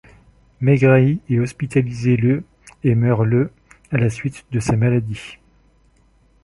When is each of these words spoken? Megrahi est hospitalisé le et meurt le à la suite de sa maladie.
Megrahi 0.61 1.19
est 1.29 1.37
hospitalisé 1.37 2.17
le 2.17 2.43
et 2.83 2.95
meurt 2.95 3.23
le 3.23 3.51
à 3.91 3.97
la 3.99 4.09
suite 4.09 4.47
de 4.51 4.59
sa 4.59 4.75
maladie. 4.75 5.37